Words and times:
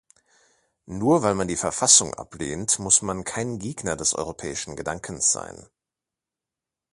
Nur 0.87 1.21
weil 1.21 1.35
man 1.35 1.47
die 1.47 1.55
Verfassung 1.55 2.15
ablehnt, 2.15 2.79
muss 2.79 3.03
man 3.03 3.23
kein 3.23 3.59
Gegner 3.59 3.95
des 3.95 4.15
europäischen 4.15 4.75
Gedankens 4.75 5.31
sein. 5.31 5.67